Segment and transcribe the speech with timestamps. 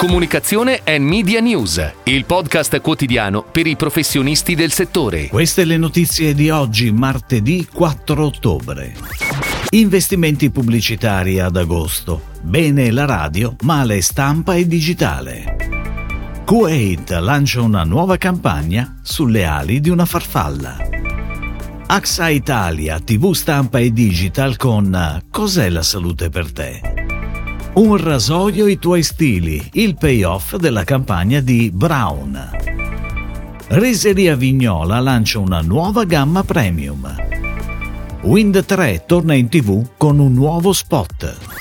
[0.00, 5.28] Comunicazione e Media News, il podcast quotidiano per i professionisti del settore.
[5.28, 8.94] Queste le notizie di oggi, martedì 4 ottobre.
[9.68, 12.22] Investimenti pubblicitari ad agosto.
[12.40, 15.56] Bene la radio, male stampa e digitale.
[16.46, 20.78] Kuwait lancia una nuova campagna sulle ali di una farfalla.
[21.88, 26.99] AXA Italia, TV stampa e digital con Cos'è la salute per te?
[27.72, 32.50] Un rasoio i tuoi stili, il payoff della campagna di Brown.
[33.68, 37.14] Riseria Vignola lancia una nuova gamma premium.
[38.22, 41.59] Wind 3 torna in tv con un nuovo spot.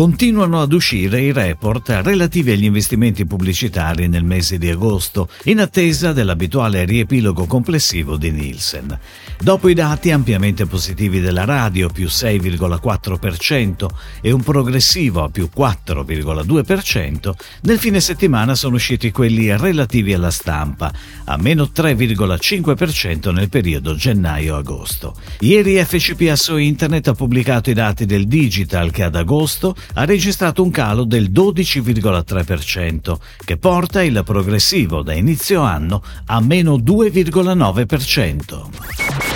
[0.00, 6.14] Continuano ad uscire i report relativi agli investimenti pubblicitari nel mese di agosto, in attesa
[6.14, 8.98] dell'abituale riepilogo complessivo di Nielsen.
[9.38, 13.88] Dopo i dati ampiamente positivi della radio, più 6,4%,
[14.22, 17.32] e un progressivo a più 4,2%,
[17.64, 20.90] nel fine settimana sono usciti quelli relativi alla stampa,
[21.24, 25.14] a meno 3,5% nel periodo gennaio-agosto.
[25.40, 30.62] Ieri FCP Asso Internet ha pubblicato i dati del digital che ad agosto ha registrato
[30.62, 38.68] un calo del 12,3%, che porta il progressivo da inizio anno a meno 2,9%.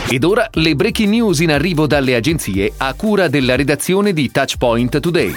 [0.09, 5.01] Ed ora le breaking news in arrivo dalle agenzie a cura della redazione di Touchpoint
[5.01, 5.35] Today.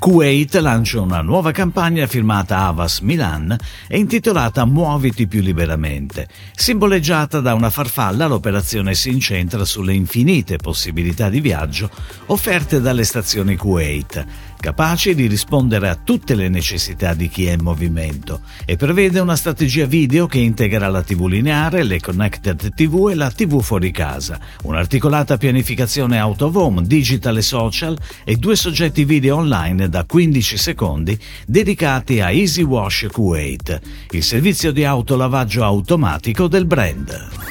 [0.00, 3.54] Kuwait lancia una nuova campagna firmata Avas Milan
[3.86, 6.26] e intitolata Muoviti più liberamente.
[6.54, 11.90] Simboleggiata da una farfalla, l'operazione si incentra sulle infinite possibilità di viaggio
[12.26, 14.24] offerte dalle stazioni Kuwait
[14.60, 19.34] capace di rispondere a tutte le necessità di chi è in movimento e prevede una
[19.34, 24.38] strategia video che integra la TV lineare, le connected TV e la TV fuori casa,
[24.64, 30.56] un'articolata pianificazione out of home, digital e social e due soggetti video online da 15
[30.56, 33.80] secondi dedicati a Easy Wash Kuwait,
[34.10, 37.49] il servizio di autolavaggio automatico del brand.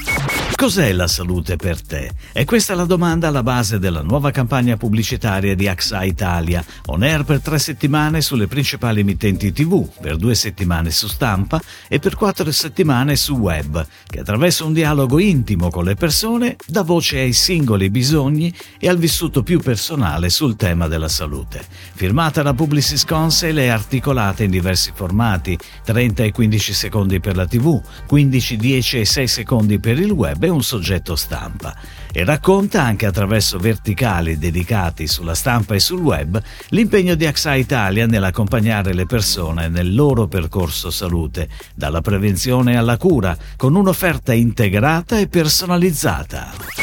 [0.60, 2.10] Cos'è la salute per te?
[2.34, 7.02] E questa è la domanda alla base della nuova campagna pubblicitaria di AXA Italia, on
[7.02, 11.58] air per tre settimane sulle principali emittenti TV, per due settimane su stampa
[11.88, 16.82] e per quattro settimane su web, che attraverso un dialogo intimo con le persone dà
[16.82, 21.64] voce ai singoli bisogni e al vissuto più personale sul tema della salute.
[21.94, 27.46] Firmata da Publicis Council e articolata in diversi formati, 30 e 15 secondi per la
[27.46, 31.74] TV, 15, 10 e 6 secondi per il web un soggetto stampa
[32.12, 38.06] e racconta anche attraverso verticali dedicati sulla stampa e sul web l'impegno di AXA Italia
[38.06, 45.28] nell'accompagnare le persone nel loro percorso salute, dalla prevenzione alla cura, con un'offerta integrata e
[45.28, 46.79] personalizzata.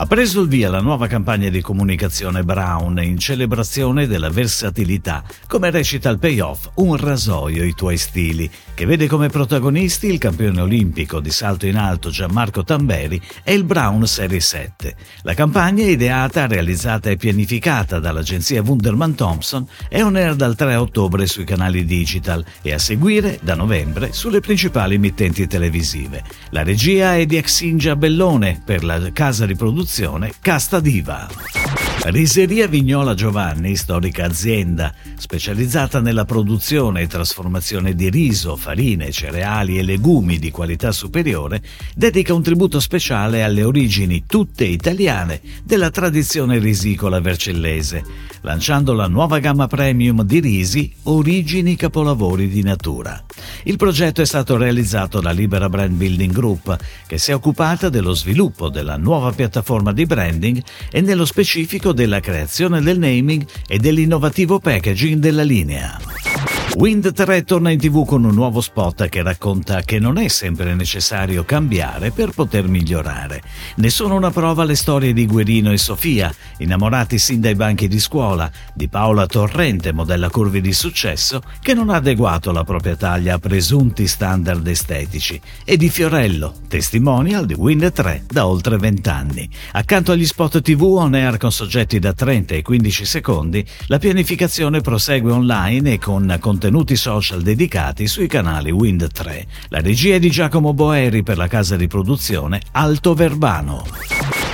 [0.00, 5.70] Ha preso il via la nuova campagna di comunicazione Brown in celebrazione della versatilità, come
[5.70, 11.20] recita il payoff Un rasoio i tuoi stili, che vede come protagonisti il campione olimpico
[11.20, 14.96] di salto in alto Gianmarco Tamberi e il Brown Serie 7.
[15.20, 21.26] La campagna ideata, realizzata e pianificata dall'agenzia Wunderman Thompson è on air dal 3 ottobre
[21.26, 26.24] sui canali digital e a seguire da novembre sulle principali emittenti televisive.
[26.52, 31.79] La regia è di Exingia Bellone per la casa di produzione produzione Casta Diva.
[32.02, 39.82] Riseria Vignola Giovanni, storica azienda specializzata nella produzione e trasformazione di riso, farine, cereali e
[39.82, 41.62] legumi di qualità superiore,
[41.94, 48.02] dedica un tributo speciale alle origini tutte italiane della tradizione risicola vercellese,
[48.40, 53.22] lanciando la nuova gamma premium di risi Origini Capolavori di Natura.
[53.64, 58.14] Il progetto è stato realizzato da Libera Brand Building Group, che si è occupata dello
[58.14, 64.58] sviluppo della nuova piattaforma di branding e nello specifico della creazione del naming e dell'innovativo
[64.58, 66.29] packaging della linea.
[66.76, 70.72] Wind 3 torna in tv con un nuovo spot che racconta che non è sempre
[70.74, 73.42] necessario cambiare per poter migliorare.
[73.76, 77.98] Ne sono una prova le storie di Guerino e Sofia, innamorati sin dai banchi di
[77.98, 83.34] scuola, di Paola Torrente, modella curvi di successo, che non ha adeguato la propria taglia
[83.34, 89.50] a presunti standard estetici, e di Fiorello, testimonial di Wind 3 da oltre 20 anni.
[89.72, 94.80] Accanto agli spot tv on air con soggetti da 30 e 15 secondi, la pianificazione
[94.80, 99.46] prosegue online e con contenuti contenuti social dedicati sui canali Wind 3.
[99.68, 103.86] La regia è di Giacomo Boeri per la casa di produzione Alto Verbano.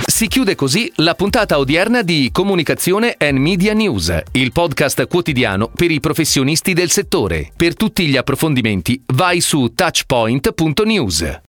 [0.05, 5.91] Si chiude così la puntata odierna di Comunicazione and Media News, il podcast quotidiano per
[5.91, 7.51] i professionisti del settore.
[7.53, 11.41] Per tutti gli approfondimenti vai su touchpoint.news.